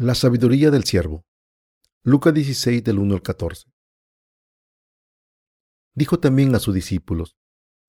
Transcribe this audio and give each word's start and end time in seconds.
La 0.00 0.14
sabiduría 0.14 0.70
del 0.70 0.84
siervo. 0.84 1.26
Lucas 2.04 2.32
16 2.32 2.84
del 2.84 3.00
1 3.00 3.14
al 3.16 3.20
14. 3.20 3.68
Dijo 5.92 6.20
también 6.20 6.54
a 6.54 6.60
sus 6.60 6.72
discípulos, 6.72 7.36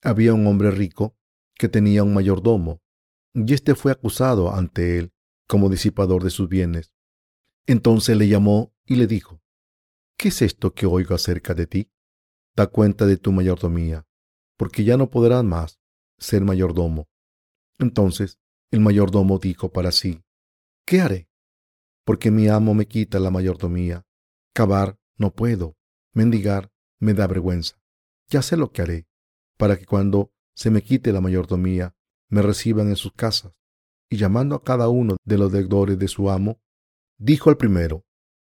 había 0.02 0.34
un 0.34 0.48
hombre 0.48 0.72
rico 0.72 1.16
que 1.54 1.70
tenía 1.70 2.02
un 2.02 2.16
mayordomo, 2.16 2.82
y 3.36 3.54
éste 3.54 3.76
fue 3.76 3.92
acusado 3.92 4.52
ante 4.52 4.98
él 4.98 5.14
como 5.48 5.70
disipador 5.70 6.24
de 6.24 6.32
sus 6.32 6.50
bienes. 6.50 6.96
Entonces 7.68 8.18
le 8.18 8.28
llamó 8.28 8.74
y 8.88 8.96
le 8.96 9.06
dijo, 9.06 9.44
¿qué 10.18 10.30
es 10.30 10.42
esto 10.42 10.74
que 10.74 10.88
oigo 10.88 11.14
acerca 11.14 11.54
de 11.54 11.68
ti? 11.68 11.92
Da 12.56 12.66
cuenta 12.66 13.06
de 13.06 13.18
tu 13.18 13.32
mayordomía, 13.32 14.08
porque 14.58 14.84
ya 14.84 14.98
no 14.98 15.12
podrás 15.12 15.44
más 15.44 15.80
ser 16.18 16.42
mayordomo. 16.44 17.08
Entonces 17.78 18.40
el 18.72 18.80
mayordomo 18.80 19.38
dijo 19.38 19.72
para 19.72 19.92
sí, 19.92 20.24
¿qué 20.86 21.02
haré? 21.02 21.29
Porque 22.10 22.32
mi 22.32 22.48
amo 22.48 22.74
me 22.74 22.88
quita 22.88 23.20
la 23.20 23.30
mayordomía. 23.30 24.04
Cavar 24.56 24.98
no 25.20 25.32
puedo, 25.36 25.78
mendigar 26.12 26.72
me 27.00 27.14
da 27.14 27.28
vergüenza. 27.28 27.80
Ya 28.30 28.42
sé 28.42 28.58
lo 28.58 28.72
que 28.72 28.82
haré, 28.82 29.08
para 29.60 29.78
que 29.78 29.86
cuando 29.86 30.34
se 30.56 30.72
me 30.72 30.82
quite 30.82 31.14
la 31.14 31.22
mayordomía, 31.22 31.96
me 32.28 32.42
reciban 32.42 32.88
en 32.88 32.96
sus 32.96 33.14
casas. 33.14 33.54
Y 34.10 34.18
llamando 34.18 34.56
a 34.56 34.64
cada 34.64 34.90
uno 34.90 35.18
de 35.24 35.38
los 35.38 35.52
deudores 35.52 36.00
de 36.00 36.08
su 36.08 36.32
amo, 36.32 36.60
dijo 37.20 37.52
al 37.52 37.58
primero, 37.58 38.08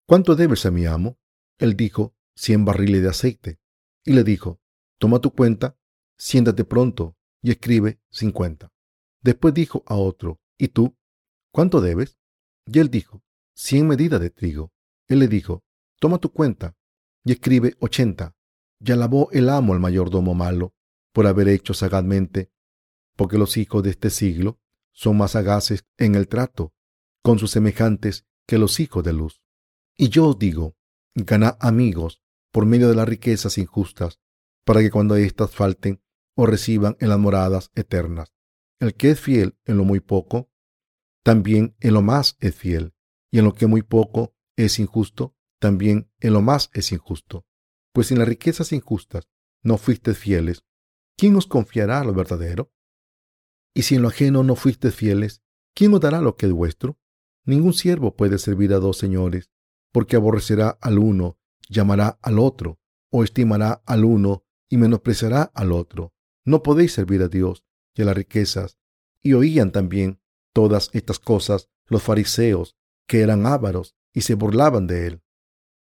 ¿Cuánto 0.08 0.34
debes 0.34 0.64
a 0.64 0.70
mi 0.70 0.86
amo? 0.86 1.18
Él 1.58 1.76
dijo, 1.76 2.14
cien 2.34 2.64
barriles 2.64 3.02
de 3.02 3.10
aceite. 3.10 3.60
Y 4.02 4.14
le 4.14 4.24
dijo, 4.24 4.62
Toma 4.98 5.18
tu 5.18 5.30
cuenta, 5.30 5.76
siéntate 6.16 6.64
pronto 6.64 7.18
y 7.42 7.50
escribe 7.50 8.00
cincuenta. 8.10 8.72
Después 9.20 9.52
dijo 9.52 9.82
a 9.84 9.96
otro, 9.96 10.40
¿y 10.56 10.68
tú? 10.68 10.96
¿Cuánto 11.52 11.82
debes? 11.82 12.16
Y 12.64 12.78
él 12.78 12.88
dijo, 12.88 13.21
cien 13.54 13.86
medidas 13.86 14.20
de 14.20 14.30
trigo. 14.30 14.72
Él 15.08 15.18
le 15.20 15.28
dijo, 15.28 15.62
toma 15.98 16.18
tu 16.18 16.32
cuenta 16.32 16.76
y 17.24 17.32
escribe 17.32 17.74
ochenta. 17.80 18.34
Y 18.84 18.90
alabó 18.90 19.28
el 19.32 19.48
amo 19.48 19.74
al 19.74 19.80
mayordomo 19.80 20.34
malo 20.34 20.74
por 21.12 21.26
haber 21.26 21.48
hecho 21.48 21.72
sagazmente, 21.72 22.50
porque 23.16 23.38
los 23.38 23.56
hijos 23.56 23.82
de 23.82 23.90
este 23.90 24.10
siglo 24.10 24.58
son 24.90 25.18
más 25.18 25.32
sagaces 25.32 25.84
en 25.98 26.14
el 26.16 26.26
trato 26.26 26.72
con 27.22 27.38
sus 27.38 27.52
semejantes 27.52 28.26
que 28.46 28.58
los 28.58 28.80
hijos 28.80 29.04
de 29.04 29.12
luz. 29.12 29.44
Y 29.96 30.08
yo 30.08 30.28
os 30.28 30.38
digo, 30.38 30.74
ganad 31.14 31.56
amigos 31.60 32.22
por 32.50 32.66
medio 32.66 32.88
de 32.88 32.96
las 32.96 33.08
riquezas 33.08 33.56
injustas, 33.56 34.18
para 34.64 34.80
que 34.80 34.90
cuando 34.90 35.14
éstas 35.16 35.52
falten 35.52 36.02
os 36.34 36.48
reciban 36.48 36.96
en 36.98 37.08
las 37.10 37.18
moradas 37.18 37.70
eternas. 37.74 38.32
El 38.80 38.94
que 38.94 39.10
es 39.10 39.20
fiel 39.20 39.56
en 39.64 39.76
lo 39.76 39.84
muy 39.84 40.00
poco, 40.00 40.50
también 41.22 41.76
en 41.78 41.94
lo 41.94 42.02
más 42.02 42.36
es 42.40 42.56
fiel 42.56 42.94
y 43.32 43.38
en 43.38 43.46
lo 43.46 43.54
que 43.54 43.66
muy 43.66 43.82
poco 43.82 44.36
es 44.56 44.78
injusto, 44.78 45.34
también 45.58 46.10
en 46.20 46.34
lo 46.34 46.42
más 46.42 46.70
es 46.74 46.92
injusto. 46.92 47.46
Pues 47.92 48.12
en 48.12 48.18
las 48.18 48.28
riquezas 48.28 48.72
injustas 48.72 49.28
no 49.62 49.78
fuisteis 49.78 50.18
fieles, 50.18 50.64
¿quién 51.16 51.34
os 51.36 51.46
confiará 51.46 52.04
lo 52.04 52.12
verdadero? 52.12 52.72
Y 53.74 53.82
si 53.82 53.94
en 53.94 54.02
lo 54.02 54.08
ajeno 54.08 54.42
no 54.42 54.54
fuisteis 54.54 54.94
fieles, 54.94 55.42
¿quién 55.74 55.94
os 55.94 56.00
dará 56.00 56.20
lo 56.20 56.36
que 56.36 56.46
es 56.46 56.52
vuestro? 56.52 56.98
Ningún 57.44 57.72
siervo 57.72 58.14
puede 58.14 58.38
servir 58.38 58.72
a 58.74 58.78
dos 58.78 58.98
señores, 58.98 59.50
porque 59.92 60.16
aborrecerá 60.16 60.78
al 60.80 60.98
uno, 60.98 61.38
llamará 61.68 62.18
al 62.22 62.38
otro, 62.38 62.80
o 63.10 63.24
estimará 63.24 63.82
al 63.86 64.04
uno 64.04 64.44
y 64.68 64.76
menospreciará 64.76 65.42
al 65.54 65.72
otro. 65.72 66.12
No 66.44 66.62
podéis 66.62 66.92
servir 66.92 67.22
a 67.22 67.28
Dios 67.28 67.64
y 67.94 68.02
a 68.02 68.04
las 68.06 68.16
riquezas. 68.16 68.78
Y 69.22 69.34
oían 69.34 69.70
también 69.70 70.20
todas 70.52 70.90
estas 70.92 71.18
cosas 71.18 71.70
los 71.86 72.02
fariseos 72.02 72.76
que 73.12 73.20
eran 73.20 73.44
ávaros 73.44 73.94
y 74.14 74.22
se 74.22 74.32
burlaban 74.32 74.86
de 74.86 75.06
él. 75.06 75.22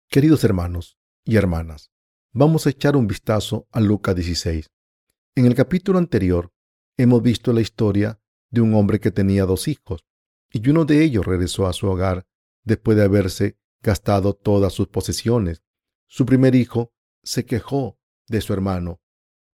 Queridos 0.08 0.44
hermanos 0.44 0.96
y 1.26 1.36
hermanas, 1.36 1.92
vamos 2.32 2.66
a 2.66 2.70
echar 2.70 2.96
un 2.96 3.06
vistazo 3.06 3.68
a 3.70 3.80
Lucas 3.80 4.16
16. 4.16 4.70
En 5.34 5.44
el 5.44 5.54
capítulo 5.54 5.98
anterior 5.98 6.54
hemos 6.96 7.22
visto 7.22 7.52
la 7.52 7.60
historia 7.60 8.18
de 8.48 8.62
un 8.62 8.72
hombre 8.72 8.98
que 8.98 9.10
tenía 9.10 9.44
dos 9.44 9.68
hijos, 9.68 10.06
y 10.50 10.66
uno 10.70 10.86
de 10.86 11.04
ellos 11.04 11.26
regresó 11.26 11.66
a 11.66 11.74
su 11.74 11.86
hogar 11.86 12.26
después 12.64 12.96
de 12.96 13.04
haberse 13.04 13.58
gastado 13.82 14.32
todas 14.32 14.72
sus 14.72 14.88
posesiones. 14.88 15.62
Su 16.06 16.24
primer 16.24 16.54
hijo 16.54 16.94
se 17.22 17.44
quejó 17.44 17.98
de 18.26 18.40
su 18.40 18.54
hermano. 18.54 19.02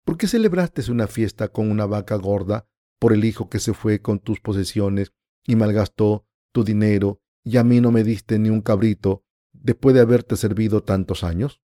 ¿Por 0.04 0.18
qué 0.18 0.26
celebraste 0.26 0.90
una 0.90 1.06
fiesta 1.06 1.46
con 1.46 1.70
una 1.70 1.86
vaca 1.86 2.16
gorda 2.16 2.66
por 2.98 3.12
el 3.12 3.24
hijo 3.24 3.48
que 3.48 3.60
se 3.60 3.74
fue 3.74 4.02
con 4.02 4.18
tus 4.18 4.40
posesiones 4.40 5.12
y 5.46 5.54
malgastó 5.54 6.26
tu 6.50 6.64
dinero 6.64 7.20
y 7.44 7.58
a 7.58 7.64
mí 7.64 7.80
no 7.80 7.92
me 7.92 8.02
diste 8.02 8.38
ni 8.38 8.48
un 8.48 8.62
cabrito 8.62 9.22
después 9.52 9.94
de 9.94 10.00
haberte 10.00 10.36
servido 10.36 10.82
tantos 10.82 11.22
años? 11.22 11.60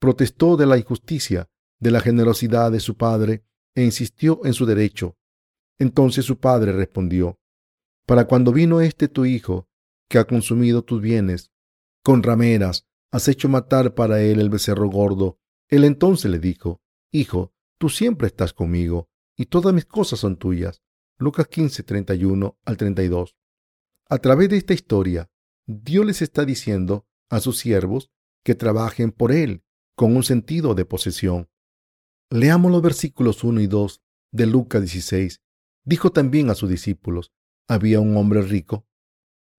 Protestó 0.00 0.56
de 0.56 0.66
la 0.66 0.76
injusticia, 0.76 1.48
de 1.78 1.90
la 1.90 2.00
generosidad 2.00 2.72
de 2.72 2.80
su 2.80 2.96
padre 2.96 3.44
e 3.74 3.84
insistió 3.84 4.40
en 4.44 4.52
su 4.52 4.66
derecho. 4.66 5.16
Entonces 5.78 6.24
su 6.24 6.38
padre 6.38 6.72
respondió, 6.72 7.38
Para 8.06 8.26
cuando 8.26 8.52
vino 8.52 8.80
este 8.80 9.08
tu 9.08 9.24
hijo, 9.24 9.68
que 10.08 10.18
ha 10.18 10.26
consumido 10.26 10.82
tus 10.82 11.00
bienes, 11.00 11.52
con 12.02 12.22
rameras 12.22 12.86
has 13.12 13.28
hecho 13.28 13.48
matar 13.48 13.94
para 13.94 14.22
él 14.22 14.40
el 14.40 14.50
becerro 14.50 14.88
gordo. 14.88 15.38
Él 15.68 15.84
entonces 15.84 16.30
le 16.30 16.38
dijo, 16.38 16.80
Hijo, 17.12 17.52
tú 17.78 17.88
siempre 17.88 18.26
estás 18.26 18.52
conmigo, 18.52 19.08
y 19.36 19.46
todas 19.46 19.72
mis 19.72 19.84
cosas 19.84 20.20
son 20.20 20.36
tuyas. 20.36 20.82
Lucas 21.18 21.48
15, 21.48 21.82
31 21.82 22.58
al 22.64 22.76
32. 22.76 23.36
A 24.12 24.18
través 24.18 24.48
de 24.48 24.56
esta 24.56 24.74
historia, 24.74 25.30
Dios 25.68 26.04
les 26.04 26.20
está 26.20 26.44
diciendo 26.44 27.06
a 27.28 27.38
sus 27.38 27.58
siervos 27.58 28.10
que 28.44 28.56
trabajen 28.56 29.12
por 29.12 29.30
Él 29.30 29.62
con 29.94 30.16
un 30.16 30.24
sentido 30.24 30.74
de 30.74 30.84
posesión. 30.84 31.48
Leamos 32.28 32.72
los 32.72 32.82
versículos 32.82 33.44
1 33.44 33.60
y 33.60 33.68
2 33.68 34.02
de 34.32 34.46
Lucas 34.46 34.80
16. 34.80 35.40
Dijo 35.84 36.10
también 36.10 36.50
a 36.50 36.56
sus 36.56 36.68
discípulos, 36.68 37.30
había 37.68 38.00
un 38.00 38.16
hombre 38.16 38.42
rico 38.42 38.84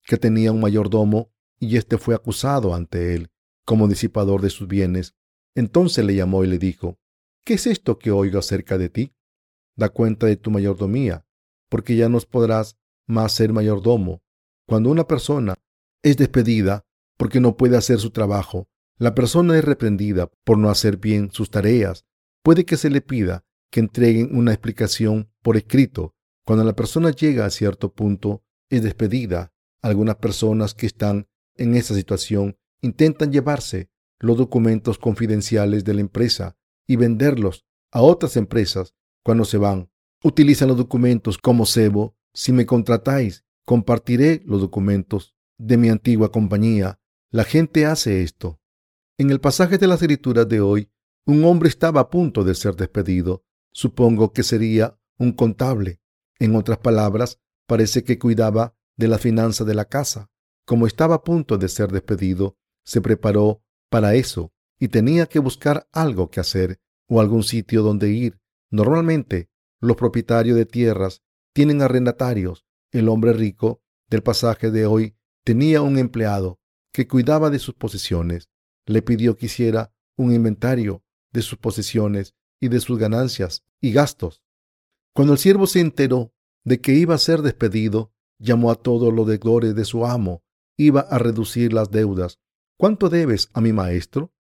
que 0.03 0.17
tenía 0.17 0.51
un 0.51 0.59
mayordomo 0.59 1.31
y 1.57 1.77
éste 1.77 1.97
fue 1.97 2.13
acusado 2.13 2.75
ante 2.75 3.15
él 3.15 3.29
como 3.65 3.87
disipador 3.87 4.41
de 4.41 4.49
sus 4.49 4.67
bienes. 4.67 5.15
Entonces 5.55 6.03
le 6.03 6.13
llamó 6.13 6.43
y 6.43 6.47
le 6.47 6.57
dijo, 6.57 6.99
¿qué 7.45 7.53
es 7.53 7.67
esto 7.67 7.97
que 7.97 8.11
oigo 8.11 8.39
acerca 8.39 8.77
de 8.77 8.89
ti? 8.89 9.15
Da 9.77 9.87
cuenta 9.87 10.27
de 10.27 10.35
tu 10.35 10.51
mayordomía, 10.51 11.25
porque 11.69 11.95
ya 11.95 12.09
no 12.09 12.19
podrás 12.19 12.77
más 13.07 13.31
ser 13.31 13.53
mayordomo 13.53 14.21
cuando 14.71 14.89
una 14.89 15.05
persona 15.05 15.55
es 16.01 16.15
despedida 16.15 16.85
porque 17.17 17.41
no 17.41 17.57
puede 17.57 17.75
hacer 17.75 17.99
su 17.99 18.11
trabajo, 18.11 18.69
la 18.97 19.13
persona 19.13 19.57
es 19.57 19.65
reprendida 19.65 20.31
por 20.45 20.57
no 20.57 20.69
hacer 20.69 20.95
bien 20.95 21.29
sus 21.29 21.51
tareas, 21.51 22.05
puede 22.41 22.63
que 22.63 22.77
se 22.77 22.89
le 22.89 23.01
pida 23.01 23.43
que 23.69 23.81
entreguen 23.81 24.33
una 24.33 24.53
explicación 24.53 25.29
por 25.41 25.57
escrito. 25.57 26.15
Cuando 26.45 26.63
la 26.63 26.73
persona 26.73 27.11
llega 27.11 27.45
a 27.45 27.49
cierto 27.49 27.93
punto, 27.93 28.45
es 28.69 28.81
despedida. 28.81 29.51
Algunas 29.81 30.15
personas 30.15 30.73
que 30.73 30.85
están 30.85 31.27
en 31.57 31.75
esa 31.75 31.93
situación 31.93 32.57
intentan 32.79 33.33
llevarse 33.33 33.89
los 34.19 34.37
documentos 34.37 34.97
confidenciales 34.97 35.83
de 35.83 35.95
la 35.95 35.99
empresa 35.99 36.55
y 36.87 36.95
venderlos 36.95 37.65
a 37.91 38.01
otras 38.01 38.37
empresas 38.37 38.95
cuando 39.21 39.43
se 39.43 39.57
van. 39.57 39.91
Utilizan 40.23 40.69
los 40.69 40.77
documentos 40.77 41.37
como 41.37 41.65
cebo. 41.65 42.15
Si 42.33 42.53
me 42.53 42.65
contratáis 42.65 43.43
Compartiré 43.65 44.41
los 44.45 44.61
documentos 44.61 45.35
de 45.57 45.77
mi 45.77 45.89
antigua 45.89 46.31
compañía. 46.31 46.99
La 47.29 47.43
gente 47.43 47.85
hace 47.85 48.23
esto. 48.23 48.59
En 49.17 49.29
el 49.29 49.39
pasaje 49.39 49.77
de 49.77 49.87
las 49.87 50.01
escrituras 50.01 50.49
de 50.49 50.61
hoy, 50.61 50.91
un 51.25 51.43
hombre 51.45 51.69
estaba 51.69 52.01
a 52.01 52.09
punto 52.09 52.43
de 52.43 52.55
ser 52.55 52.75
despedido. 52.75 53.45
Supongo 53.71 54.33
que 54.33 54.43
sería 54.43 54.99
un 55.17 55.33
contable. 55.33 56.01
En 56.39 56.55
otras 56.55 56.79
palabras, 56.79 57.39
parece 57.67 58.03
que 58.03 58.17
cuidaba 58.17 58.75
de 58.97 59.07
la 59.07 59.19
finanza 59.19 59.63
de 59.63 59.75
la 59.75 59.85
casa. 59.85 60.31
Como 60.65 60.87
estaba 60.87 61.15
a 61.15 61.23
punto 61.23 61.57
de 61.57 61.69
ser 61.69 61.91
despedido, 61.91 62.57
se 62.83 63.01
preparó 63.01 63.63
para 63.89 64.15
eso 64.15 64.51
y 64.79 64.87
tenía 64.87 65.27
que 65.27 65.39
buscar 65.39 65.87
algo 65.91 66.31
que 66.31 66.39
hacer 66.39 66.79
o 67.07 67.21
algún 67.21 67.43
sitio 67.43 67.83
donde 67.83 68.09
ir. 68.09 68.39
Normalmente, 68.71 69.49
los 69.79 69.95
propietarios 69.95 70.57
de 70.57 70.65
tierras 70.65 71.21
tienen 71.53 71.81
arrendatarios 71.81 72.65
el 72.91 73.09
hombre 73.09 73.33
rico 73.33 73.81
del 74.09 74.23
pasaje 74.23 74.71
de 74.71 74.85
hoy 74.85 75.15
tenía 75.43 75.81
un 75.81 75.97
empleado 75.97 76.59
que 76.91 77.07
cuidaba 77.07 77.49
de 77.49 77.59
sus 77.59 77.75
posesiones. 77.75 78.49
Le 78.85 79.01
pidió 79.01 79.37
que 79.37 79.45
hiciera 79.45 79.93
un 80.17 80.33
inventario 80.33 81.03
de 81.31 81.41
sus 81.41 81.57
posesiones 81.57 82.35
y 82.59 82.67
de 82.67 82.79
sus 82.79 82.97
ganancias 82.99 83.63
y 83.79 83.91
gastos. 83.91 84.43
Cuando 85.13 85.33
el 85.33 85.39
siervo 85.39 85.67
se 85.67 85.79
enteró 85.79 86.33
de 86.63 86.79
que 86.79 86.93
iba 86.93 87.15
a 87.15 87.19
ser 87.19 87.41
despedido, 87.41 88.13
llamó 88.39 88.71
a 88.71 88.75
todos 88.75 89.13
los 89.13 89.27
deudores 89.27 89.75
de 89.75 89.85
su 89.85 90.05
amo, 90.05 90.43
iba 90.77 91.01
a 91.01 91.17
reducir 91.17 91.73
las 91.73 91.91
deudas. 91.91 92.39
¿Cuánto 92.77 93.09
debes 93.09 93.49
a 93.53 93.61
mi 93.61 93.73
maestro? 93.73 94.33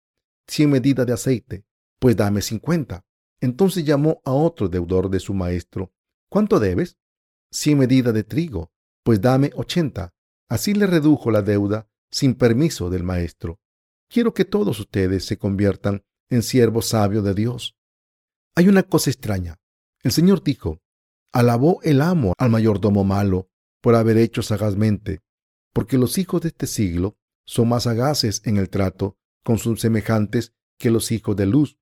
Cien 0.46 0.70
medidas 0.70 1.06
de 1.06 1.12
aceite. 1.12 1.64
Pues 1.98 2.16
dame 2.16 2.42
cincuenta. 2.42 3.04
Entonces 3.40 3.84
llamó 3.84 4.20
a 4.24 4.32
otro 4.32 4.68
deudor 4.68 5.10
de 5.10 5.20
su 5.20 5.34
maestro. 5.34 5.92
¿Cuánto 6.28 6.58
debes? 6.60 6.98
Cien 7.50 7.78
medidas 7.78 8.14
de 8.14 8.24
trigo, 8.24 8.70
pues 9.02 9.20
dame 9.20 9.50
ochenta. 9.54 10.12
Así 10.48 10.74
le 10.74 10.86
redujo 10.86 11.30
la 11.30 11.42
deuda 11.42 11.88
sin 12.10 12.34
permiso 12.34 12.90
del 12.90 13.04
maestro. 13.04 13.60
Quiero 14.08 14.34
que 14.34 14.44
todos 14.44 14.80
ustedes 14.80 15.24
se 15.24 15.38
conviertan 15.38 16.02
en 16.28 16.42
siervos 16.42 16.86
sabios 16.86 17.24
de 17.24 17.34
Dios. 17.34 17.76
Hay 18.56 18.68
una 18.68 18.82
cosa 18.82 19.10
extraña. 19.10 19.58
El 20.02 20.12
Señor 20.12 20.42
dijo, 20.42 20.80
alabó 21.32 21.80
el 21.82 22.00
amo 22.00 22.32
al 22.38 22.50
mayordomo 22.50 23.04
malo 23.04 23.48
por 23.80 23.94
haber 23.94 24.16
hecho 24.16 24.42
sagazmente, 24.42 25.20
porque 25.72 25.98
los 25.98 26.18
hijos 26.18 26.42
de 26.42 26.48
este 26.48 26.66
siglo 26.66 27.16
son 27.46 27.68
más 27.68 27.84
sagaces 27.84 28.42
en 28.44 28.56
el 28.56 28.68
trato 28.68 29.16
con 29.44 29.58
sus 29.58 29.80
semejantes 29.80 30.52
que 30.78 30.90
los 30.90 31.12
hijos 31.12 31.36
de 31.36 31.46
luz. 31.46 31.78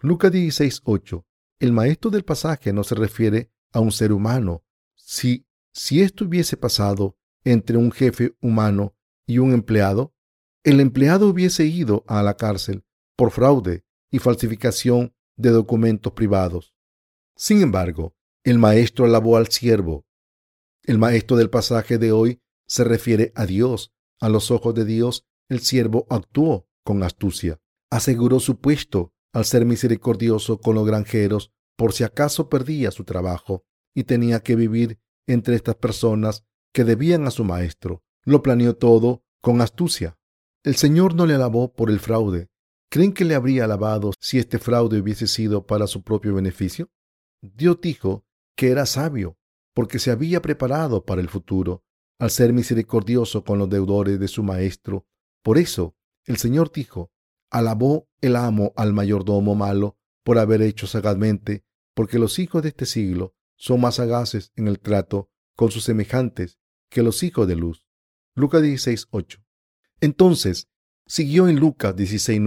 Lucas 0.00 0.32
16:8. 0.32 1.24
El 1.60 1.72
maestro 1.72 2.10
del 2.10 2.24
pasaje 2.24 2.72
no 2.72 2.84
se 2.84 2.94
refiere 2.94 3.50
a 3.72 3.80
un 3.80 3.92
ser 3.92 4.12
humano. 4.12 4.64
Si, 4.98 5.46
si 5.72 6.02
esto 6.02 6.26
hubiese 6.26 6.56
pasado 6.56 7.16
entre 7.44 7.78
un 7.78 7.92
jefe 7.92 8.36
humano 8.42 8.94
y 9.26 9.38
un 9.38 9.52
empleado, 9.52 10.14
el 10.64 10.80
empleado 10.80 11.28
hubiese 11.28 11.64
ido 11.64 12.04
a 12.06 12.22
la 12.22 12.36
cárcel 12.36 12.84
por 13.16 13.30
fraude 13.30 13.84
y 14.10 14.18
falsificación 14.18 15.14
de 15.36 15.50
documentos 15.50 16.12
privados. 16.12 16.74
Sin 17.36 17.62
embargo, 17.62 18.14
el 18.44 18.58
maestro 18.58 19.04
alabó 19.04 19.36
al 19.36 19.48
siervo. 19.48 20.04
El 20.82 20.98
maestro 20.98 21.36
del 21.36 21.50
pasaje 21.50 21.98
de 21.98 22.12
hoy 22.12 22.42
se 22.66 22.84
refiere 22.84 23.32
a 23.34 23.46
Dios. 23.46 23.94
A 24.20 24.28
los 24.28 24.50
ojos 24.50 24.74
de 24.74 24.84
Dios, 24.84 25.26
el 25.48 25.60
siervo 25.60 26.06
actuó 26.10 26.68
con 26.82 27.02
astucia. 27.02 27.60
Aseguró 27.90 28.40
su 28.40 28.60
puesto 28.60 29.12
al 29.32 29.44
ser 29.44 29.64
misericordioso 29.64 30.60
con 30.60 30.74
los 30.74 30.86
granjeros 30.86 31.52
por 31.76 31.92
si 31.92 32.02
acaso 32.02 32.48
perdía 32.48 32.90
su 32.90 33.04
trabajo 33.04 33.64
y 33.98 34.04
tenía 34.04 34.44
que 34.44 34.54
vivir 34.54 35.00
entre 35.26 35.56
estas 35.56 35.74
personas 35.74 36.44
que 36.72 36.84
debían 36.84 37.26
a 37.26 37.32
su 37.32 37.42
maestro. 37.42 38.04
Lo 38.24 38.44
planeó 38.44 38.76
todo 38.76 39.24
con 39.40 39.60
astucia. 39.60 40.16
El 40.62 40.76
Señor 40.76 41.16
no 41.16 41.26
le 41.26 41.34
alabó 41.34 41.72
por 41.72 41.90
el 41.90 41.98
fraude. 41.98 42.48
¿Creen 42.92 43.12
que 43.12 43.24
le 43.24 43.34
habría 43.34 43.64
alabado 43.64 44.12
si 44.20 44.38
este 44.38 44.60
fraude 44.60 45.00
hubiese 45.00 45.26
sido 45.26 45.66
para 45.66 45.88
su 45.88 46.04
propio 46.04 46.32
beneficio? 46.32 46.92
Dios 47.42 47.80
dijo 47.80 48.24
que 48.56 48.70
era 48.70 48.86
sabio 48.86 49.36
porque 49.74 49.98
se 49.98 50.12
había 50.12 50.40
preparado 50.40 51.04
para 51.04 51.20
el 51.20 51.28
futuro 51.28 51.82
al 52.20 52.30
ser 52.30 52.52
misericordioso 52.52 53.42
con 53.42 53.58
los 53.58 53.68
deudores 53.68 54.20
de 54.20 54.28
su 54.28 54.44
maestro. 54.44 55.08
Por 55.42 55.58
eso 55.58 55.96
el 56.24 56.36
Señor 56.36 56.70
dijo, 56.70 57.10
alabó 57.50 58.08
el 58.20 58.36
amo 58.36 58.72
al 58.76 58.92
mayordomo 58.92 59.56
malo 59.56 59.98
por 60.22 60.38
haber 60.38 60.62
hecho 60.62 60.86
sagazmente, 60.86 61.64
porque 61.96 62.20
los 62.20 62.38
hijos 62.38 62.62
de 62.62 62.68
este 62.68 62.86
siglo 62.86 63.34
son 63.58 63.82
más 63.82 63.96
sagaces 63.96 64.52
en 64.56 64.68
el 64.68 64.80
trato 64.80 65.30
con 65.54 65.70
sus 65.70 65.84
semejantes 65.84 66.58
que 66.88 67.02
los 67.02 67.22
hijos 67.22 67.46
de 67.46 67.56
luz. 67.56 67.84
Lucas 68.34 68.62
16, 68.62 69.08
Entonces, 70.00 70.68
siguió 71.06 71.48
en 71.48 71.58
Lucas 71.58 71.94
16, 71.94 72.40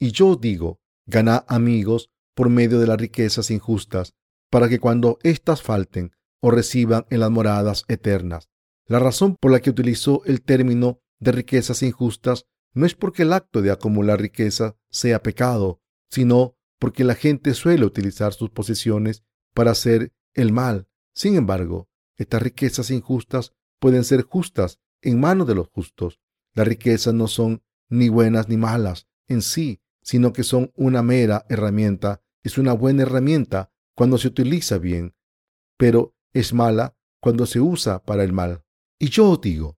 y 0.00 0.10
yo 0.10 0.36
digo, 0.36 0.80
gana 1.06 1.44
amigos 1.48 2.10
por 2.34 2.48
medio 2.48 2.80
de 2.80 2.86
las 2.86 2.98
riquezas 2.98 3.50
injustas, 3.50 4.14
para 4.50 4.68
que 4.68 4.80
cuando 4.80 5.18
éstas 5.22 5.62
falten, 5.62 6.12
o 6.40 6.50
reciban 6.50 7.04
en 7.10 7.20
las 7.20 7.30
moradas 7.30 7.84
eternas. 7.88 8.48
La 8.86 8.98
razón 8.98 9.36
por 9.36 9.50
la 9.50 9.60
que 9.60 9.70
utilizó 9.70 10.22
el 10.24 10.42
término 10.42 11.00
de 11.18 11.32
riquezas 11.32 11.82
injustas 11.82 12.46
no 12.72 12.86
es 12.86 12.94
porque 12.94 13.22
el 13.22 13.32
acto 13.32 13.60
de 13.60 13.70
acumular 13.70 14.20
riqueza 14.20 14.76
sea 14.90 15.22
pecado, 15.22 15.82
sino 16.10 16.56
porque 16.78 17.04
la 17.04 17.14
gente 17.14 17.54
suele 17.54 17.84
utilizar 17.84 18.32
sus 18.32 18.50
posesiones 18.50 19.24
para 19.52 19.72
hacer 19.72 20.12
el 20.38 20.52
mal. 20.52 20.88
Sin 21.14 21.36
embargo, 21.36 21.88
estas 22.16 22.42
riquezas 22.42 22.90
injustas 22.90 23.52
pueden 23.80 24.04
ser 24.04 24.22
justas 24.22 24.80
en 25.02 25.20
manos 25.20 25.46
de 25.46 25.54
los 25.54 25.68
justos. 25.68 26.20
Las 26.54 26.66
riquezas 26.66 27.12
no 27.12 27.28
son 27.28 27.62
ni 27.88 28.08
buenas 28.08 28.48
ni 28.48 28.56
malas 28.56 29.08
en 29.26 29.42
sí, 29.42 29.80
sino 30.02 30.32
que 30.32 30.44
son 30.44 30.72
una 30.74 31.02
mera 31.02 31.44
herramienta. 31.48 32.22
Es 32.42 32.56
una 32.56 32.72
buena 32.72 33.02
herramienta 33.02 33.72
cuando 33.94 34.16
se 34.16 34.28
utiliza 34.28 34.78
bien, 34.78 35.14
pero 35.76 36.14
es 36.32 36.54
mala 36.54 36.96
cuando 37.20 37.46
se 37.46 37.60
usa 37.60 38.02
para 38.02 38.22
el 38.22 38.32
mal. 38.32 38.64
Y 38.98 39.10
yo 39.10 39.36
digo, 39.36 39.76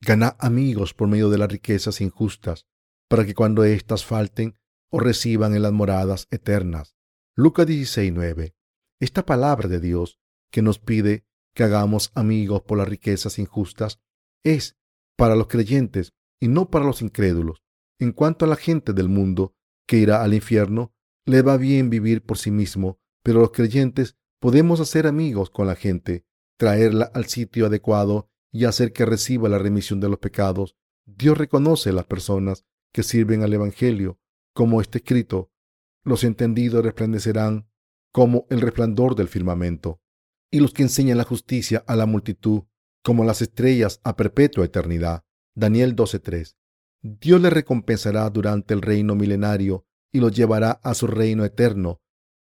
ganad 0.00 0.36
amigos 0.38 0.94
por 0.94 1.08
medio 1.08 1.30
de 1.30 1.38
las 1.38 1.50
riquezas 1.50 2.00
injustas, 2.00 2.66
para 3.08 3.24
que 3.24 3.34
cuando 3.34 3.64
éstas 3.64 4.04
falten, 4.04 4.58
os 4.90 5.02
reciban 5.02 5.54
en 5.54 5.62
las 5.62 5.72
moradas 5.72 6.28
eternas. 6.30 6.94
Lucas 7.34 7.66
16:9. 7.66 8.54
Esta 9.02 9.26
palabra 9.26 9.68
de 9.68 9.80
Dios 9.80 10.20
que 10.52 10.62
nos 10.62 10.78
pide 10.78 11.26
que 11.56 11.64
hagamos 11.64 12.12
amigos 12.14 12.62
por 12.62 12.78
las 12.78 12.86
riquezas 12.86 13.40
injustas 13.40 14.00
es 14.44 14.78
para 15.16 15.34
los 15.34 15.48
creyentes 15.48 16.12
y 16.38 16.46
no 16.46 16.70
para 16.70 16.84
los 16.84 17.02
incrédulos. 17.02 17.64
En 17.98 18.12
cuanto 18.12 18.44
a 18.44 18.48
la 18.48 18.54
gente 18.54 18.92
del 18.92 19.08
mundo 19.08 19.56
que 19.88 19.96
irá 19.96 20.22
al 20.22 20.34
infierno, 20.34 20.94
le 21.26 21.42
va 21.42 21.56
bien 21.56 21.90
vivir 21.90 22.22
por 22.22 22.38
sí 22.38 22.52
mismo, 22.52 23.00
pero 23.24 23.40
los 23.40 23.50
creyentes 23.50 24.14
podemos 24.38 24.78
hacer 24.78 25.08
amigos 25.08 25.50
con 25.50 25.66
la 25.66 25.74
gente, 25.74 26.24
traerla 26.56 27.10
al 27.12 27.24
sitio 27.24 27.66
adecuado 27.66 28.30
y 28.52 28.66
hacer 28.66 28.92
que 28.92 29.04
reciba 29.04 29.48
la 29.48 29.58
remisión 29.58 29.98
de 29.98 30.10
los 30.10 30.20
pecados. 30.20 30.76
Dios 31.06 31.36
reconoce 31.36 31.90
a 31.90 31.94
las 31.94 32.06
personas 32.06 32.66
que 32.92 33.02
sirven 33.02 33.42
al 33.42 33.52
Evangelio, 33.52 34.20
como 34.54 34.80
está 34.80 34.98
escrito, 34.98 35.50
los 36.04 36.22
entendidos 36.22 36.84
resplandecerán 36.84 37.66
como 38.12 38.46
el 38.50 38.60
resplandor 38.60 39.16
del 39.16 39.28
firmamento 39.28 40.00
y 40.50 40.60
los 40.60 40.72
que 40.72 40.82
enseñan 40.82 41.16
la 41.16 41.24
justicia 41.24 41.82
a 41.86 41.96
la 41.96 42.06
multitud, 42.06 42.64
como 43.02 43.24
las 43.24 43.42
estrellas 43.42 44.00
a 44.04 44.16
perpetua 44.16 44.66
eternidad. 44.66 45.24
Daniel 45.54 45.96
12:3. 45.96 46.56
Dios 47.02 47.40
le 47.40 47.50
recompensará 47.50 48.28
durante 48.30 48.74
el 48.74 48.82
reino 48.82 49.14
milenario 49.14 49.86
y 50.12 50.20
los 50.20 50.36
llevará 50.36 50.72
a 50.84 50.94
su 50.94 51.06
reino 51.06 51.44
eterno, 51.44 52.00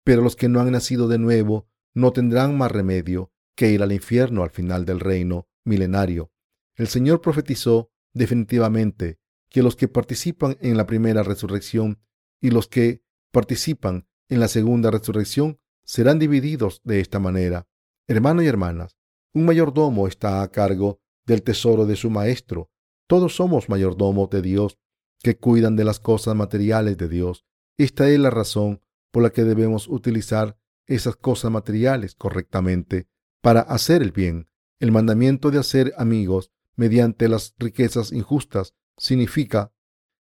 pero 0.04 0.22
los 0.22 0.36
que 0.36 0.48
no 0.48 0.60
han 0.60 0.70
nacido 0.70 1.08
de 1.08 1.18
nuevo 1.18 1.68
no 1.94 2.12
tendrán 2.12 2.56
más 2.56 2.70
remedio 2.70 3.32
que 3.56 3.70
ir 3.70 3.82
al 3.82 3.92
infierno 3.92 4.42
al 4.42 4.50
final 4.50 4.84
del 4.84 5.00
reino 5.00 5.48
milenario. 5.64 6.30
El 6.74 6.88
Señor 6.88 7.22
profetizó 7.22 7.90
definitivamente 8.12 9.18
que 9.48 9.62
los 9.62 9.74
que 9.74 9.88
participan 9.88 10.58
en 10.60 10.76
la 10.76 10.86
primera 10.86 11.22
resurrección 11.22 11.98
y 12.40 12.50
los 12.50 12.68
que 12.68 13.02
participan 13.32 14.06
en 14.28 14.40
la 14.40 14.48
segunda 14.48 14.90
resurrección 14.90 15.58
serán 15.84 16.18
divididos 16.18 16.80
de 16.84 17.00
esta 17.00 17.18
manera. 17.18 17.66
Hermanos 18.08 18.44
y 18.44 18.48
hermanas, 18.48 18.96
un 19.32 19.44
mayordomo 19.44 20.08
está 20.08 20.42
a 20.42 20.50
cargo 20.50 21.00
del 21.26 21.42
tesoro 21.42 21.86
de 21.86 21.96
su 21.96 22.10
maestro. 22.10 22.70
Todos 23.06 23.36
somos 23.36 23.68
mayordomos 23.68 24.30
de 24.30 24.42
Dios 24.42 24.78
que 25.22 25.36
cuidan 25.36 25.76
de 25.76 25.84
las 25.84 26.00
cosas 26.00 26.34
materiales 26.34 26.96
de 26.96 27.08
Dios. 27.08 27.44
Esta 27.78 28.08
es 28.08 28.18
la 28.18 28.30
razón 28.30 28.80
por 29.10 29.22
la 29.22 29.30
que 29.30 29.44
debemos 29.44 29.88
utilizar 29.88 30.58
esas 30.86 31.16
cosas 31.16 31.50
materiales 31.50 32.14
correctamente 32.14 33.08
para 33.40 33.60
hacer 33.60 34.02
el 34.02 34.12
bien. 34.12 34.48
El 34.78 34.92
mandamiento 34.92 35.50
de 35.50 35.58
hacer 35.58 35.94
amigos 35.96 36.50
mediante 36.74 37.28
las 37.28 37.54
riquezas 37.58 38.12
injustas 38.12 38.74
significa 38.96 39.72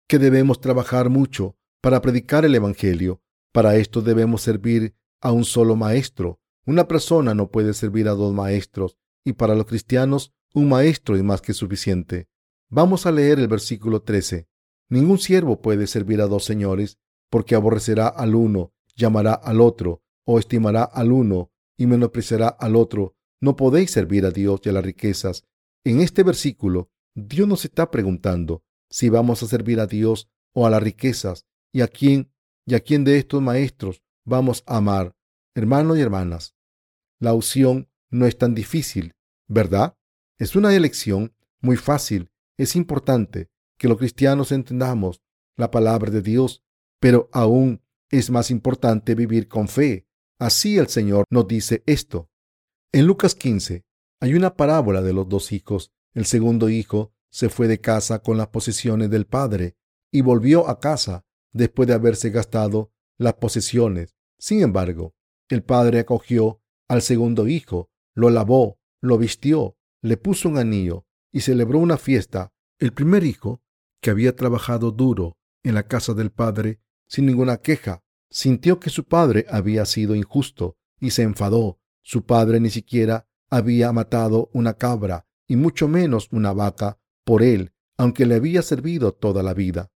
que 0.08 0.20
debemos 0.20 0.60
trabajar 0.60 1.10
mucho 1.10 1.58
para 1.82 2.02
predicar 2.02 2.46
el 2.46 2.54
Evangelio. 2.56 3.22
Para 3.52 3.76
esto 3.76 4.02
debemos 4.02 4.42
servir 4.42 4.96
a 5.20 5.32
un 5.32 5.46
solo 5.46 5.76
maestro 5.76 6.42
una 6.66 6.88
persona 6.88 7.34
no 7.34 7.50
puede 7.50 7.74
servir 7.74 8.08
a 8.08 8.12
dos 8.12 8.34
maestros 8.34 8.98
y 9.24 9.34
para 9.34 9.56
los 9.56 9.66
cristianos 9.66 10.34
un 10.54 10.70
maestro 10.70 11.16
es 11.16 11.24
más 11.24 11.42
que 11.42 11.54
suficiente. 11.54 12.28
Vamos 12.70 13.06
a 13.06 13.12
leer 13.12 13.40
el 13.40 13.48
versículo 13.48 14.04
13. 14.04 14.48
Ningún 14.90 15.18
siervo 15.18 15.62
puede 15.62 15.88
servir 15.88 16.22
a 16.22 16.28
dos 16.28 16.44
señores 16.44 17.00
porque 17.30 17.56
aborrecerá 17.56 18.08
al 18.08 18.36
uno, 18.36 18.74
llamará 18.96 19.34
al 19.34 19.62
otro, 19.62 20.04
o 20.26 20.38
estimará 20.38 20.84
al 20.84 21.12
uno 21.12 21.52
y 21.78 21.88
menospreciará 21.88 22.48
al 22.48 22.76
otro. 22.76 23.16
No 23.40 23.56
podéis 23.56 23.92
servir 23.92 24.26
a 24.26 24.32
Dios 24.32 24.62
y 24.64 24.70
a 24.70 24.74
las 24.74 24.84
riquezas. 24.84 25.46
En 25.84 26.00
este 26.00 26.24
versículo, 26.24 26.92
Dios 27.16 27.48
nos 27.48 27.66
está 27.66 27.90
preguntando 27.90 28.64
si 28.90 29.10
vamos 29.10 29.42
a 29.42 29.48
servir 29.48 29.80
a 29.80 29.88
Dios 29.88 30.30
o 30.54 30.68
a 30.68 30.70
las 30.70 30.84
riquezas 30.84 31.46
y 31.74 31.82
a 31.82 31.88
quién 31.88 32.31
y 32.66 32.76
a 32.76 32.80
quién 32.80 33.04
de 33.04 33.18
estos 33.18 33.42
maestros 33.42 34.02
vamos 34.26 34.64
a 34.68 34.78
amar. 34.78 35.16
Hermanos 35.56 35.98
y 35.98 36.02
hermanas, 36.02 36.56
la 37.20 37.34
opción 37.34 37.90
no 38.10 38.26
es 38.26 38.38
tan 38.38 38.56
difícil, 38.56 39.14
¿verdad? 39.48 39.98
Es 40.38 40.56
una 40.56 40.74
elección 40.76 41.34
muy 41.60 41.78
fácil. 41.78 42.30
Es 42.58 42.76
importante 42.76 43.50
que 43.78 43.88
los 43.88 43.98
cristianos 43.98 44.52
entendamos 44.52 45.22
la 45.58 45.72
palabra 45.72 46.12
de 46.12 46.22
Dios, 46.22 46.64
pero 47.00 47.30
aún 47.32 47.82
es 48.10 48.30
más 48.30 48.52
importante 48.52 49.16
vivir 49.16 49.48
con 49.48 49.68
fe. 49.68 50.08
Así 50.40 50.78
el 50.78 50.88
Señor 50.88 51.26
nos 51.30 51.48
dice 51.48 51.84
esto. 51.86 52.30
En 52.92 53.06
Lucas 53.06 53.36
15 53.36 53.86
hay 54.20 54.34
una 54.34 54.56
parábola 54.56 55.02
de 55.02 55.14
los 55.14 55.28
dos 55.28 55.52
hijos. 55.52 55.92
El 56.14 56.26
segundo 56.26 56.70
hijo 56.70 57.14
se 57.30 57.50
fue 57.50 57.68
de 57.68 57.80
casa 57.80 58.20
con 58.20 58.38
las 58.38 58.48
posesiones 58.48 59.10
del 59.10 59.26
padre 59.26 59.76
y 60.12 60.22
volvió 60.22 60.68
a 60.68 60.80
casa 60.80 61.26
después 61.54 61.88
de 61.88 61.94
haberse 61.94 62.30
gastado 62.30 62.92
las 63.18 63.36
posesiones. 63.36 64.16
Sin 64.38 64.62
embargo, 64.62 65.14
el 65.50 65.64
padre 65.64 66.00
acogió 66.00 66.62
al 66.88 67.02
segundo 67.02 67.48
hijo, 67.48 67.90
lo 68.16 68.30
lavó, 68.30 68.80
lo 69.02 69.18
vistió, 69.18 69.78
le 70.02 70.18
puso 70.18 70.50
un 70.50 70.58
anillo 70.58 71.06
y 71.32 71.42
celebró 71.42 71.80
una 71.80 71.98
fiesta. 71.98 72.54
El 72.80 72.94
primer 72.94 73.24
hijo, 73.24 73.62
que 74.02 74.10
había 74.10 74.36
trabajado 74.36 74.92
duro 74.92 75.38
en 75.64 75.76
la 75.76 75.88
casa 75.88 76.14
del 76.14 76.32
padre 76.32 76.82
sin 77.08 77.26
ninguna 77.26 77.58
queja, 77.58 78.04
sintió 78.30 78.80
que 78.80 78.90
su 78.90 79.06
padre 79.06 79.46
había 79.50 79.86
sido 79.86 80.16
injusto 80.16 80.78
y 81.00 81.12
se 81.12 81.24
enfadó. 81.24 81.80
Su 82.04 82.26
padre 82.26 82.60
ni 82.60 82.70
siquiera 82.70 83.28
había 83.50 83.92
matado 83.92 84.50
una 84.54 84.74
cabra 84.74 85.28
y 85.48 85.56
mucho 85.56 85.88
menos 85.88 86.30
una 86.32 86.54
vaca 86.54 87.00
por 87.24 87.44
él, 87.44 87.74
aunque 87.98 88.26
le 88.26 88.36
había 88.36 88.62
servido 88.62 89.14
toda 89.14 89.44
la 89.44 89.54
vida. 89.54 89.92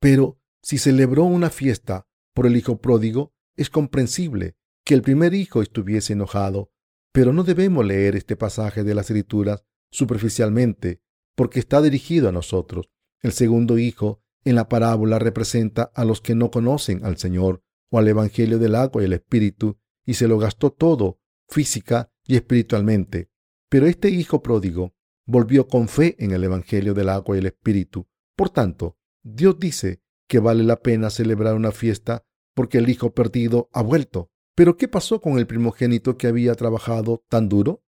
Pero 0.00 0.40
si 0.64 0.78
celebró 0.78 1.24
una 1.24 1.50
fiesta 1.50 2.06
por 2.32 2.46
el 2.46 2.56
hijo 2.56 2.80
pródigo, 2.80 3.34
es 3.54 3.68
comprensible 3.68 4.56
que 4.82 4.94
el 4.94 5.02
primer 5.02 5.34
hijo 5.34 5.60
estuviese 5.60 6.14
enojado, 6.14 6.72
pero 7.12 7.34
no 7.34 7.44
debemos 7.44 7.84
leer 7.84 8.16
este 8.16 8.34
pasaje 8.34 8.82
de 8.82 8.94
las 8.94 9.10
Escrituras 9.10 9.62
superficialmente, 9.90 11.02
porque 11.36 11.58
está 11.60 11.82
dirigido 11.82 12.30
a 12.30 12.32
nosotros. 12.32 12.88
El 13.20 13.32
segundo 13.32 13.76
hijo 13.76 14.22
en 14.42 14.54
la 14.54 14.70
parábola 14.70 15.18
representa 15.18 15.82
a 15.94 16.06
los 16.06 16.22
que 16.22 16.34
no 16.34 16.50
conocen 16.50 17.04
al 17.04 17.18
Señor 17.18 17.62
o 17.90 17.98
al 17.98 18.08
Evangelio 18.08 18.58
del 18.58 18.74
agua 18.74 19.02
y 19.02 19.04
el 19.04 19.12
Espíritu, 19.12 19.78
y 20.06 20.14
se 20.14 20.28
lo 20.28 20.38
gastó 20.38 20.72
todo, 20.72 21.20
física 21.46 22.10
y 22.26 22.36
espiritualmente. 22.36 23.28
Pero 23.68 23.86
este 23.86 24.08
hijo 24.08 24.42
pródigo 24.42 24.94
volvió 25.26 25.68
con 25.68 25.88
fe 25.88 26.16
en 26.18 26.30
el 26.30 26.42
Evangelio 26.42 26.94
del 26.94 27.10
agua 27.10 27.36
y 27.36 27.40
el 27.40 27.46
Espíritu. 27.46 28.08
Por 28.34 28.48
tanto, 28.48 28.96
Dios 29.22 29.58
dice 29.58 30.03
que 30.34 30.40
vale 30.40 30.64
la 30.64 30.80
pena 30.80 31.10
celebrar 31.10 31.54
una 31.54 31.70
fiesta 31.70 32.24
porque 32.56 32.78
el 32.78 32.88
hijo 32.88 33.14
perdido 33.14 33.70
ha 33.72 33.82
vuelto. 33.82 34.32
Pero 34.56 34.76
¿qué 34.76 34.88
pasó 34.88 35.20
con 35.20 35.38
el 35.38 35.46
primogénito 35.46 36.18
que 36.18 36.26
había 36.26 36.56
trabajado 36.56 37.24
tan 37.28 37.48
duro? 37.48 37.84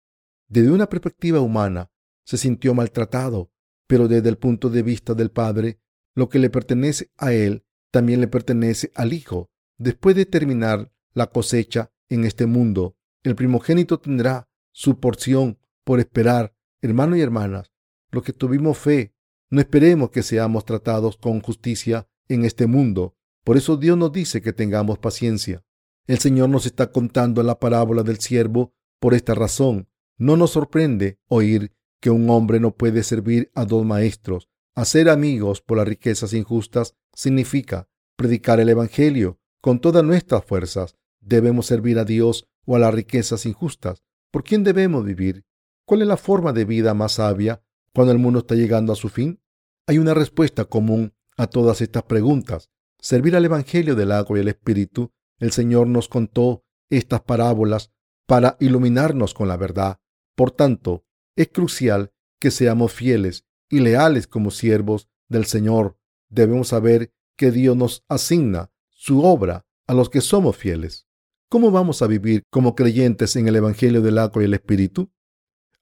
Desde 0.46 0.70
una 0.70 0.90
perspectiva 0.90 1.40
humana, 1.40 1.90
se 2.22 2.36
sintió 2.36 2.74
maltratado, 2.74 3.50
pero 3.86 4.08
desde 4.08 4.28
el 4.28 4.36
punto 4.36 4.68
de 4.68 4.82
vista 4.82 5.14
del 5.14 5.30
padre, 5.30 5.80
lo 6.14 6.28
que 6.28 6.38
le 6.38 6.50
pertenece 6.50 7.10
a 7.16 7.32
él 7.32 7.64
también 7.90 8.20
le 8.20 8.28
pertenece 8.28 8.92
al 8.94 9.14
hijo. 9.14 9.50
Después 9.78 10.14
de 10.14 10.26
terminar 10.26 10.92
la 11.14 11.28
cosecha 11.28 11.94
en 12.10 12.26
este 12.26 12.44
mundo, 12.44 12.98
el 13.22 13.36
primogénito 13.36 14.00
tendrá 14.00 14.50
su 14.70 15.00
porción 15.00 15.58
por 15.82 15.98
esperar. 15.98 16.54
Hermanos 16.82 17.16
y 17.16 17.22
hermanas, 17.22 17.72
los 18.10 18.22
que 18.22 18.34
tuvimos 18.34 18.76
fe, 18.76 19.14
no 19.48 19.62
esperemos 19.62 20.10
que 20.10 20.22
seamos 20.22 20.66
tratados 20.66 21.16
con 21.16 21.40
justicia 21.40 22.06
en 22.28 22.44
este 22.44 22.66
mundo. 22.66 23.16
Por 23.44 23.56
eso 23.56 23.76
Dios 23.76 23.98
nos 23.98 24.12
dice 24.12 24.40
que 24.40 24.52
tengamos 24.52 24.98
paciencia. 24.98 25.64
El 26.06 26.18
Señor 26.18 26.48
nos 26.48 26.66
está 26.66 26.92
contando 26.92 27.42
la 27.42 27.58
parábola 27.58 28.02
del 28.02 28.18
siervo 28.18 28.74
por 29.00 29.14
esta 29.14 29.34
razón. 29.34 29.88
No 30.18 30.36
nos 30.36 30.50
sorprende 30.52 31.18
oír 31.28 31.72
que 32.00 32.10
un 32.10 32.28
hombre 32.30 32.60
no 32.60 32.76
puede 32.76 33.02
servir 33.02 33.50
a 33.54 33.64
dos 33.64 33.84
maestros. 33.84 34.48
Hacer 34.74 35.08
amigos 35.08 35.60
por 35.60 35.78
las 35.78 35.88
riquezas 35.88 36.34
injustas 36.34 36.94
significa 37.14 37.88
predicar 38.16 38.60
el 38.60 38.68
Evangelio 38.68 39.38
con 39.60 39.80
todas 39.80 40.04
nuestras 40.04 40.44
fuerzas. 40.44 40.96
Debemos 41.20 41.66
servir 41.66 41.98
a 41.98 42.04
Dios 42.04 42.48
o 42.66 42.76
a 42.76 42.78
las 42.78 42.92
riquezas 42.92 43.46
injustas. 43.46 44.02
¿Por 44.30 44.44
quién 44.44 44.64
debemos 44.64 45.04
vivir? 45.04 45.44
¿Cuál 45.86 46.02
es 46.02 46.08
la 46.08 46.16
forma 46.16 46.52
de 46.52 46.64
vida 46.64 46.92
más 46.94 47.12
sabia 47.12 47.62
cuando 47.94 48.12
el 48.12 48.18
mundo 48.18 48.40
está 48.40 48.54
llegando 48.54 48.92
a 48.92 48.96
su 48.96 49.08
fin? 49.08 49.40
Hay 49.86 49.98
una 49.98 50.14
respuesta 50.14 50.64
común 50.64 51.14
a 51.36 51.46
todas 51.46 51.80
estas 51.80 52.04
preguntas. 52.04 52.70
Servir 52.98 53.36
al 53.36 53.44
Evangelio 53.44 53.94
del 53.94 54.12
agua 54.12 54.38
y 54.38 54.40
el 54.42 54.48
Espíritu 54.48 55.12
el 55.38 55.52
Señor 55.52 55.86
nos 55.86 56.08
contó 56.08 56.64
estas 56.90 57.22
parábolas 57.22 57.92
para 58.26 58.56
iluminarnos 58.60 59.34
con 59.34 59.48
la 59.48 59.56
verdad. 59.56 59.98
Por 60.34 60.50
tanto, 60.50 61.04
es 61.36 61.48
crucial 61.48 62.12
que 62.40 62.50
seamos 62.50 62.92
fieles 62.92 63.44
y 63.68 63.80
leales 63.80 64.26
como 64.26 64.50
siervos 64.50 65.08
del 65.28 65.46
Señor. 65.46 65.98
Debemos 66.28 66.68
saber 66.68 67.12
que 67.36 67.50
Dios 67.50 67.76
nos 67.76 68.04
asigna 68.08 68.70
su 68.88 69.24
obra 69.24 69.66
a 69.86 69.94
los 69.94 70.08
que 70.08 70.20
somos 70.20 70.56
fieles. 70.56 71.06
¿Cómo 71.48 71.70
vamos 71.70 72.02
a 72.02 72.06
vivir 72.06 72.44
como 72.50 72.74
creyentes 72.74 73.36
en 73.36 73.48
el 73.48 73.56
Evangelio 73.56 74.00
del 74.00 74.18
agua 74.18 74.42
y 74.42 74.46
el 74.46 74.54
Espíritu? 74.54 75.12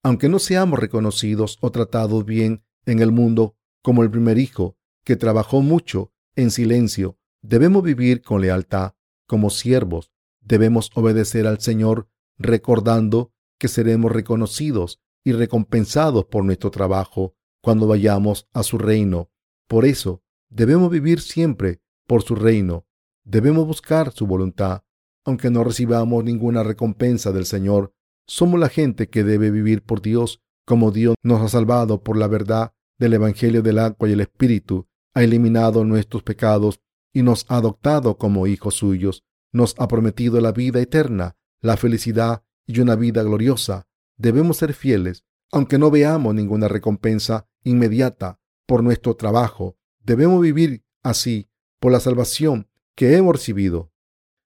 Aunque 0.02 0.28
no 0.28 0.38
seamos 0.38 0.78
reconocidos 0.78 1.58
o 1.60 1.70
tratados 1.70 2.24
bien 2.24 2.64
en 2.84 3.00
el 3.00 3.12
mundo 3.12 3.56
como 3.82 4.02
el 4.02 4.10
primer 4.10 4.38
hijo, 4.38 4.76
que 5.04 5.16
trabajó 5.16 5.62
mucho 5.62 6.12
en 6.36 6.50
silencio, 6.50 7.18
debemos 7.42 7.82
vivir 7.82 8.22
con 8.22 8.40
lealtad 8.40 8.94
como 9.26 9.50
siervos, 9.50 10.12
debemos 10.40 10.90
obedecer 10.94 11.46
al 11.46 11.60
Señor 11.60 12.08
recordando 12.38 13.32
que 13.58 13.68
seremos 13.68 14.12
reconocidos 14.12 15.00
y 15.24 15.32
recompensados 15.32 16.26
por 16.26 16.44
nuestro 16.44 16.70
trabajo 16.70 17.34
cuando 17.62 17.86
vayamos 17.86 18.48
a 18.52 18.62
su 18.62 18.78
reino. 18.78 19.30
Por 19.68 19.84
eso, 19.84 20.22
debemos 20.50 20.90
vivir 20.90 21.20
siempre 21.20 21.80
por 22.06 22.22
su 22.22 22.34
reino. 22.34 22.86
Debemos 23.24 23.66
buscar 23.66 24.12
su 24.12 24.26
voluntad. 24.26 24.82
Aunque 25.24 25.50
no 25.50 25.62
recibamos 25.62 26.24
ninguna 26.24 26.64
recompensa 26.64 27.30
del 27.30 27.46
Señor, 27.46 27.94
somos 28.26 28.58
la 28.58 28.68
gente 28.68 29.08
que 29.08 29.22
debe 29.22 29.50
vivir 29.50 29.82
por 29.82 30.02
Dios, 30.02 30.42
como 30.66 30.90
Dios 30.90 31.14
nos 31.22 31.40
ha 31.40 31.48
salvado 31.48 32.02
por 32.02 32.16
la 32.16 32.26
verdad 32.26 32.74
del 32.98 33.14
Evangelio 33.14 33.62
del 33.62 33.78
agua 33.78 34.08
y 34.08 34.12
el 34.12 34.20
Espíritu, 34.20 34.88
ha 35.14 35.22
eliminado 35.22 35.84
nuestros 35.84 36.22
pecados 36.22 36.80
y 37.12 37.22
nos 37.22 37.44
ha 37.48 37.56
adoptado 37.56 38.16
como 38.16 38.46
hijos 38.46 38.74
suyos, 38.74 39.24
nos 39.52 39.74
ha 39.78 39.88
prometido 39.88 40.40
la 40.40 40.52
vida 40.52 40.80
eterna, 40.80 41.36
la 41.60 41.76
felicidad 41.76 42.44
y 42.66 42.80
una 42.80 42.96
vida 42.96 43.22
gloriosa. 43.22 43.86
Debemos 44.16 44.56
ser 44.58 44.72
fieles, 44.74 45.24
aunque 45.50 45.78
no 45.78 45.90
veamos 45.90 46.34
ninguna 46.34 46.68
recompensa 46.68 47.46
inmediata 47.62 48.40
por 48.66 48.82
nuestro 48.82 49.16
trabajo. 49.16 49.76
Debemos 50.00 50.40
vivir 50.40 50.84
así 51.02 51.50
por 51.78 51.92
la 51.92 52.00
salvación 52.00 52.68
que 52.94 53.16
hemos 53.16 53.34
recibido. 53.36 53.92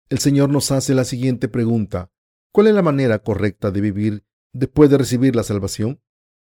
El 0.08 0.18
Señor 0.18 0.50
nos 0.50 0.70
hace 0.70 0.94
la 0.94 1.04
siguiente 1.04 1.49
pregunta. 1.49 2.11
¿Cuál 2.52 2.68
es 2.68 2.75
la 2.75 2.82
manera 2.82 3.18
correcta 3.20 3.70
de 3.70 3.80
vivir 3.80 4.25
después 4.52 4.90
de 4.90 4.99
recibir 4.99 5.37
la 5.37 5.42
salvación? 5.42 6.00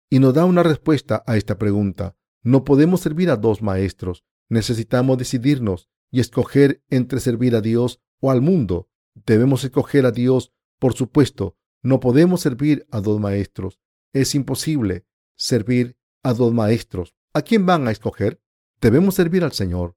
Y 0.10 0.20
nos 0.20 0.34
da 0.34 0.46
una 0.46 0.64
respuesta 0.64 1.24
a 1.26 1.38
esta 1.38 1.58
pregunta. 1.58 2.18
No 2.44 2.64
podemos 2.64 3.02
servir 3.02 3.30
a 3.30 3.38
dos 3.38 3.62
maestros. 3.62 4.24
Necesitamos 4.50 5.18
decidirnos 5.18 5.90
y 6.10 6.20
escoger 6.20 6.84
entre 6.90 7.20
servir 7.20 7.56
a 7.56 7.62
Dios 7.62 8.02
o 8.20 8.32
al 8.32 8.42
mundo. 8.42 8.90
Debemos 9.14 9.64
escoger 9.64 10.06
a 10.06 10.12
Dios, 10.12 10.54
por 10.80 10.94
supuesto. 10.94 11.56
No 11.84 12.00
podemos 12.00 12.42
servir 12.42 12.88
a 12.92 13.02
dos 13.02 13.20
maestros. 13.20 13.80
Es 14.14 14.36
imposible 14.36 15.06
servir 15.36 15.98
a 16.24 16.34
dos 16.34 16.54
maestros. 16.54 17.16
¿A 17.34 17.42
quién 17.42 17.66
van 17.66 17.88
a 17.88 17.92
escoger? 17.92 18.42
Debemos 18.80 19.16
servir 19.16 19.44
al 19.44 19.52
Señor, 19.52 19.96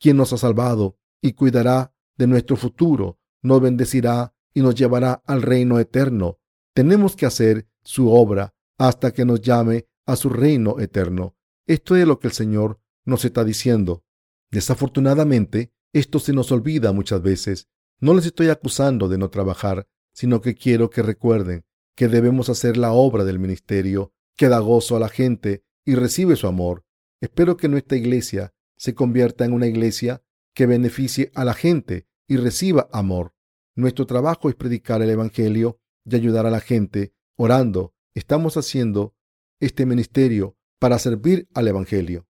quien 0.00 0.16
nos 0.16 0.32
ha 0.32 0.38
salvado 0.38 0.98
y 1.20 1.34
cuidará 1.34 1.94
de 2.16 2.26
nuestro 2.26 2.56
futuro, 2.56 3.18
nos 3.42 3.60
bendecirá 3.60 4.34
y 4.54 4.62
nos 4.62 4.74
llevará 4.74 5.22
al 5.26 5.42
reino 5.42 5.78
eterno. 5.78 6.38
Tenemos 6.74 7.14
que 7.16 7.26
hacer 7.26 7.68
su 7.82 8.10
obra 8.10 8.54
hasta 8.78 9.12
que 9.12 9.24
nos 9.24 9.40
llame 9.40 9.86
a 10.06 10.16
su 10.16 10.28
reino 10.28 10.80
eterno. 10.80 11.36
Esto 11.66 11.96
es 11.96 12.06
lo 12.06 12.18
que 12.18 12.28
el 12.28 12.32
Señor 12.32 12.80
nos 13.04 13.24
está 13.24 13.44
diciendo. 13.44 14.04
Desafortunadamente, 14.50 15.72
esto 15.92 16.18
se 16.18 16.32
nos 16.32 16.50
olvida 16.50 16.92
muchas 16.92 17.22
veces. 17.22 17.68
No 18.00 18.14
les 18.14 18.26
estoy 18.26 18.48
acusando 18.48 19.08
de 19.08 19.18
no 19.18 19.30
trabajar, 19.30 19.86
sino 20.12 20.40
que 20.40 20.54
quiero 20.54 20.90
que 20.90 21.02
recuerden 21.02 21.64
que 21.94 22.08
debemos 22.08 22.48
hacer 22.48 22.76
la 22.76 22.92
obra 22.92 23.24
del 23.24 23.38
ministerio, 23.38 24.12
que 24.36 24.48
da 24.48 24.58
gozo 24.58 24.96
a 24.96 25.00
la 25.00 25.08
gente 25.08 25.64
y 25.84 25.94
recibe 25.94 26.36
su 26.36 26.46
amor. 26.46 26.84
Espero 27.20 27.56
que 27.56 27.68
nuestra 27.68 27.96
iglesia 27.96 28.54
se 28.76 28.94
convierta 28.94 29.44
en 29.44 29.52
una 29.52 29.66
iglesia 29.66 30.22
que 30.54 30.66
beneficie 30.66 31.30
a 31.34 31.44
la 31.44 31.54
gente 31.54 32.08
y 32.26 32.36
reciba 32.36 32.88
amor. 32.92 33.34
Nuestro 33.76 34.06
trabajo 34.06 34.48
es 34.48 34.54
predicar 34.54 35.02
el 35.02 35.10
Evangelio 35.10 35.78
y 36.04 36.16
ayudar 36.16 36.46
a 36.46 36.50
la 36.50 36.60
gente 36.60 37.14
orando. 37.36 37.94
Estamos 38.14 38.56
haciendo 38.56 39.14
este 39.60 39.86
ministerio 39.86 40.56
para 40.82 40.98
servir 40.98 41.48
al 41.54 41.68
Evangelio. 41.68 42.26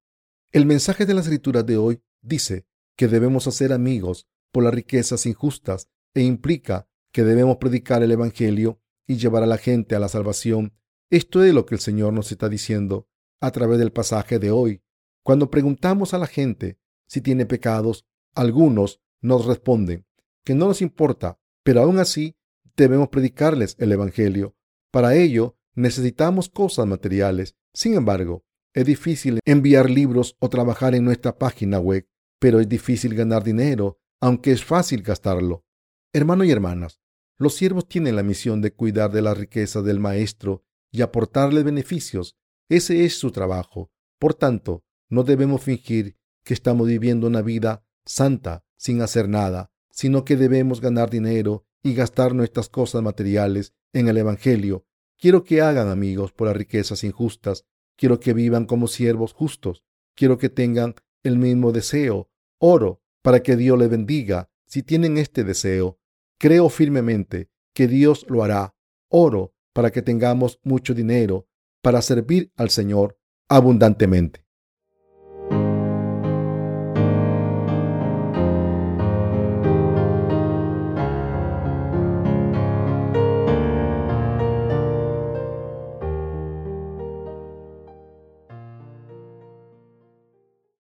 El 0.51 0.67
mensaje 0.67 1.07
de 1.07 1.15
las 1.15 1.25
escrituras 1.25 1.65
de 1.65 1.79
hoy 1.79 2.03
dice 2.21 2.67
que 2.99 3.09
debemos 3.09 3.47
hacer 3.47 3.73
amigos 3.73 4.29
por 4.53 4.63
las 4.63 4.75
riquezas 4.75 5.25
injustas 5.25 5.89
e 6.13 6.21
implica 6.21 6.87
que 7.13 7.25
debemos 7.25 7.57
predicar 7.57 8.03
el 8.03 8.13
Evangelio 8.13 8.79
y 9.07 9.17
llevar 9.17 9.43
a 9.43 9.47
la 9.47 9.57
gente 9.57 9.97
a 9.97 10.01
la 10.01 10.11
salvación. 10.11 10.75
Esto 11.09 11.43
es 11.43 11.55
lo 11.55 11.65
que 11.65 11.77
el 11.77 11.81
Señor 11.81 12.13
nos 12.13 12.31
está 12.31 12.51
diciendo 12.51 13.09
a 13.41 13.53
través 13.53 13.79
del 13.79 13.91
pasaje 13.91 14.39
de 14.39 14.51
hoy. 14.51 14.83
Cuando 15.25 15.51
preguntamos 15.51 16.13
a 16.13 16.19
la 16.19 16.27
gente 16.27 16.79
si 17.07 17.23
tiene 17.23 17.47
pecados, 17.47 18.05
algunos 18.35 19.01
nos 19.23 19.47
responden 19.47 20.05
que 20.45 20.55
no 20.55 20.67
nos 20.67 20.83
importa, 20.83 21.41
pero 21.63 21.81
aún 21.81 21.99
así 21.99 22.37
debemos 22.77 23.09
predicarles 23.09 23.77
el 23.79 23.93
Evangelio. 23.93 24.55
Para 24.91 25.15
ello 25.15 25.57
necesitamos 25.75 26.49
cosas 26.49 26.87
materiales. 26.87 27.57
Sin 27.75 27.95
embargo, 27.95 28.45
es 28.75 28.85
difícil 28.85 29.41
enviar 29.45 29.91
libros 29.91 30.37
o 30.39 30.49
trabajar 30.49 30.95
en 30.95 31.05
nuestra 31.05 31.39
página 31.39 31.79
web 31.79 32.07
pero 32.43 32.59
es 32.59 32.69
difícil 32.69 33.15
ganar 33.15 33.45
dinero, 33.45 34.01
aunque 34.21 34.51
es 34.51 34.65
fácil 34.65 35.05
gastarlo. 35.05 35.65
Hermanos 36.13 36.49
y 36.49 36.51
hermanas, 36.51 37.01
los 37.39 37.55
siervos 37.55 37.87
tienen 37.87 38.17
la 38.17 38.25
misión 38.25 38.61
de 38.61 38.73
cuidar 38.73 39.13
de 39.13 39.23
la 39.23 39.33
riqueza 39.33 39.81
del 39.81 40.01
maestro 40.01 40.65
y 40.91 41.03
aportarle 41.03 41.63
beneficios. 41.63 42.37
Ese 42.69 43.05
es 43.05 43.17
su 43.17 43.31
trabajo. 43.31 43.93
Por 44.19 44.35
tanto, 44.35 44.83
no 45.09 45.23
debemos 45.23 45.63
fingir 45.63 46.17
que 46.43 46.53
estamos 46.53 46.89
viviendo 46.89 47.29
una 47.29 47.43
vida 47.43 47.87
santa 48.05 48.65
sin 48.77 49.03
hacer 49.03 49.29
nada, 49.29 49.71
sino 49.93 50.25
que 50.25 50.37
debemos 50.37 50.81
ganar 50.81 51.11
dinero 51.11 51.65
y 51.81 51.95
gastar 51.95 52.35
nuestras 52.35 52.69
cosas 52.69 53.05
materiales 53.05 53.73
en 53.93 54.09
el 54.09 54.17
Evangelio. 54.17 54.85
Quiero 55.23 55.45
que 55.45 55.61
hagan 55.61 55.87
amigos 55.87 56.33
por 56.33 56.49
las 56.49 56.57
riquezas 56.57 57.05
injustas. 57.05 57.65
Quiero 57.97 58.19
que 58.19 58.33
vivan 58.33 58.65
como 58.65 58.89
siervos 58.89 59.33
justos. 59.33 59.85
Quiero 60.17 60.37
que 60.37 60.49
tengan 60.49 60.97
el 61.23 61.39
mismo 61.39 61.71
deseo. 61.71 62.29
Oro 62.59 63.05
para 63.23 63.41
que 63.41 63.55
Dios 63.55 63.79
les 63.79 63.89
bendiga. 63.89 64.51
Si 64.67 64.83
tienen 64.83 65.19
este 65.19 65.45
deseo, 65.45 66.01
creo 66.41 66.69
firmemente 66.69 67.51
que 67.73 67.87
Dios 67.87 68.27
lo 68.29 68.43
hará. 68.43 68.75
Oro 69.11 69.55
para 69.73 69.93
que 69.93 70.03
tengamos 70.03 70.59
mucho 70.65 70.93
dinero 70.93 71.47
para 71.83 72.03
servir 72.03 72.51
al 72.57 72.71
Señor 72.71 73.17
abundantemente. 73.49 74.42